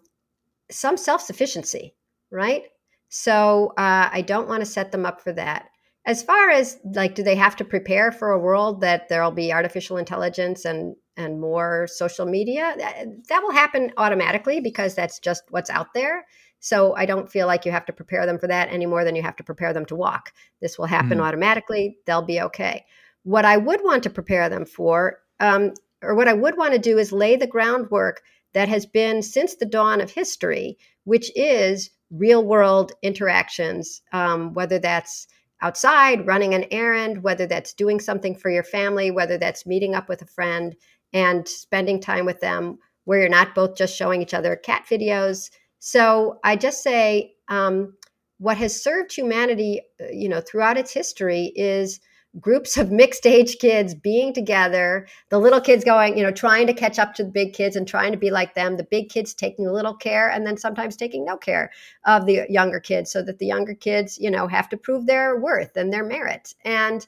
[0.72, 1.96] some self sufficiency,
[2.32, 2.64] right?
[3.10, 5.68] So uh, I don't want to set them up for that.
[6.06, 9.54] As far as like, do they have to prepare for a world that there'll be
[9.54, 12.74] artificial intelligence and and more social media?
[12.78, 16.26] That, that will happen automatically because that's just what's out there.
[16.60, 19.16] So I don't feel like you have to prepare them for that any more than
[19.16, 20.32] you have to prepare them to walk.
[20.62, 21.22] This will happen mm.
[21.22, 21.98] automatically.
[22.06, 22.86] They'll be okay.
[23.24, 26.80] What I would want to prepare them for, um, or what I would want to
[26.80, 28.22] do, is lay the groundwork
[28.54, 34.80] that has been since the dawn of history, which is real world interactions, um, whether
[34.80, 35.28] that's
[35.64, 40.10] outside running an errand, whether that's doing something for your family, whether that's meeting up
[40.10, 40.76] with a friend
[41.14, 45.50] and spending time with them where you're not both just showing each other cat videos.
[45.80, 47.96] So I just say um,
[48.40, 52.00] what has served humanity, uh, you know, throughout its history is
[52.40, 56.74] groups of mixed age kids being together, the little kids going, you know, trying to
[56.74, 59.34] catch up to the big kids and trying to be like them, the big kids
[59.34, 61.72] taking a little care and then sometimes taking no care
[62.06, 65.40] of the younger kids so that the younger kids, you know, have to prove their
[65.40, 66.56] worth and their merit.
[66.66, 67.06] And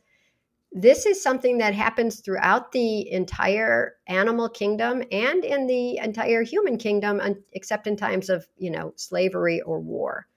[0.71, 6.77] this is something that happens throughout the entire animal kingdom and in the entire human
[6.77, 7.21] kingdom
[7.53, 10.27] except in times of, you know, slavery or war.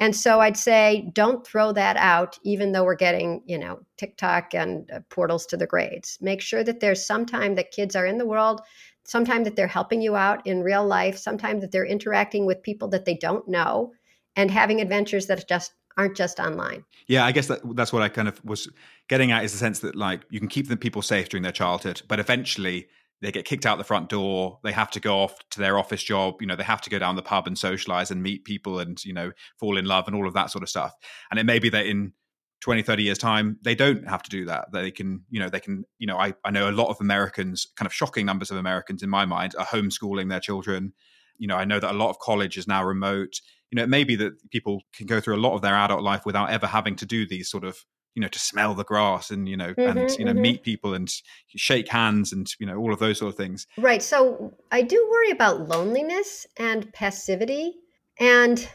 [0.00, 4.54] And so I'd say don't throw that out, even though we're getting, you know, TikTok
[4.54, 6.18] and uh, portals to the grades.
[6.20, 8.62] Make sure that there's some time that kids are in the world,
[9.04, 12.88] sometime that they're helping you out in real life, sometime that they're interacting with people
[12.88, 13.92] that they don't know
[14.34, 16.84] and having adventures that just aren't just online.
[17.06, 18.68] Yeah, I guess that that's what I kind of was
[19.08, 21.52] getting at is the sense that like you can keep the people safe during their
[21.52, 22.88] childhood, but eventually
[23.22, 26.02] they get kicked out the front door they have to go off to their office
[26.02, 28.78] job you know they have to go down the pub and socialize and meet people
[28.78, 30.92] and you know fall in love and all of that sort of stuff.
[31.30, 32.12] And it may be that in
[32.60, 35.58] 20 30 years time they don't have to do that they can you know they
[35.58, 38.56] can you know I, I know a lot of americans kind of shocking numbers of
[38.56, 40.92] americans in my mind are homeschooling their children.
[41.38, 43.40] You know i know that a lot of college is now remote.
[43.70, 46.02] You know it may be that people can go through a lot of their adult
[46.02, 47.84] life without ever having to do these sort of
[48.14, 50.42] you know to smell the grass and you know mm-hmm, and you know mm-hmm.
[50.42, 51.12] meet people and
[51.46, 55.08] shake hands and you know all of those sort of things right so i do
[55.10, 57.74] worry about loneliness and passivity
[58.20, 58.68] and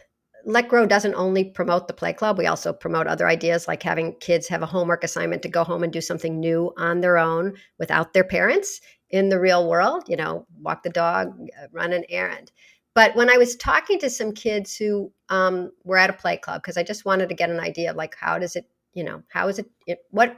[0.46, 4.16] let grow doesn't only promote the play club we also promote other ideas like having
[4.20, 7.54] kids have a homework assignment to go home and do something new on their own
[7.80, 8.80] without their parents
[9.10, 11.30] in the real world you know walk the dog
[11.62, 12.52] uh, run an errand
[12.96, 16.62] but when i was talking to some kids who um, were at a play club
[16.62, 18.66] because i just wanted to get an idea of like how does it
[18.98, 20.38] you know how is it, it what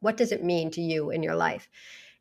[0.00, 1.68] what does it mean to you in your life?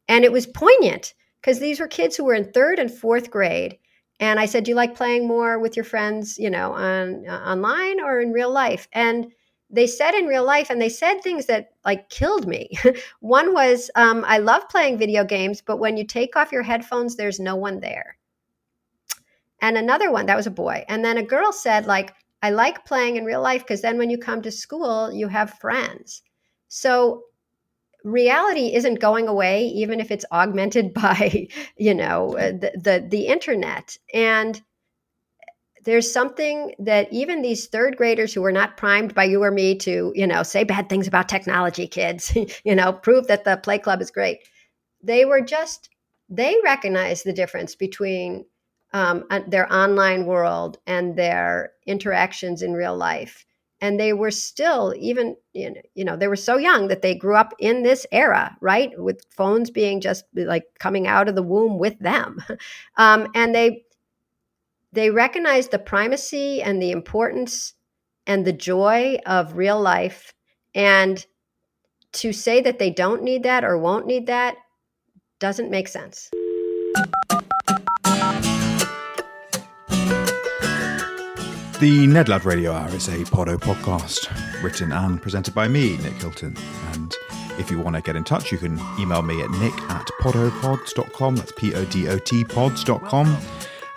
[0.08, 3.80] And it was poignant because these were kids who were in third and fourth grade
[4.20, 7.42] and i said do you like playing more with your friends you know on uh,
[7.46, 8.88] online or in real life?
[8.94, 9.34] And
[9.72, 12.70] they said in real life and they said things that like killed me.
[13.22, 17.16] One was um, i love playing video games but when you take off your headphones
[17.16, 18.18] there's no one there.
[19.60, 22.14] And another one that was a boy and then a girl said like
[22.44, 25.58] I like playing in real life because then when you come to school, you have
[25.60, 26.22] friends.
[26.68, 27.24] So
[28.04, 33.28] reality isn't going away, even if it's augmented by, you know, uh, the, the, the
[33.28, 33.98] internet.
[34.14, 34.62] And
[35.86, 39.78] there's something that even these third graders who were not primed by you or me
[39.78, 42.36] to, you know, say bad things about technology, kids,
[42.66, 44.40] you know, prove that the play club is great.
[45.02, 45.90] They were just,
[46.30, 48.46] they recognize the difference between
[48.94, 53.46] um, their online world and their interactions in real life.
[53.82, 57.54] And they were still even you know they were so young that they grew up
[57.60, 58.92] in this era right?
[58.98, 62.44] With phones being just like coming out of the womb with them.
[62.98, 63.84] Um, and they
[64.94, 67.74] they recognized the primacy and the importance
[68.28, 70.34] and the joy of real life.
[70.76, 71.26] And
[72.14, 74.56] to say that they don't need that or won't need that
[75.40, 76.30] doesn't make sense
[81.84, 86.14] The Ned Ludd Radio Hour is a Podot podcast written and presented by me, Nick
[86.14, 86.56] Hilton.
[86.94, 87.14] And
[87.60, 91.36] if you want to get in touch, you can email me at nick at podotpods.com.
[91.36, 93.38] That's P O D O T pods.com.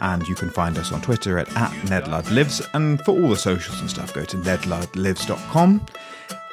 [0.01, 2.69] And you can find us on Twitter at, at NedLuddLives.
[2.75, 5.87] And for all the socials and stuff, go to nedluddlives.com.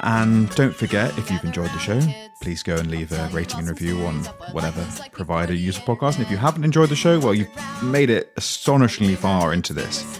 [0.01, 1.99] And don't forget, if you've enjoyed the show,
[2.41, 4.19] please go and leave a rating and review on
[4.51, 6.17] whatever provider you use for podcast.
[6.17, 7.49] And if you haven't enjoyed the show, well, you've
[7.81, 10.19] made it astonishingly far into this.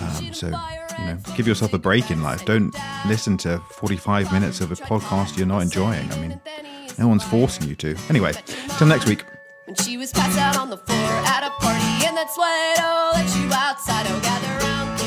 [0.00, 2.44] Um, so, you know, give yourself a break in life.
[2.44, 2.74] Don't
[3.06, 6.10] listen to 45 minutes of a podcast you're not enjoying.
[6.12, 6.40] I mean,
[6.98, 7.96] no one's forcing you to.
[8.08, 8.32] Anyway,
[8.78, 9.24] till next week.
[9.66, 14.06] When she was passed out on the floor at a party, and let you outside,
[14.08, 14.99] oh, gather.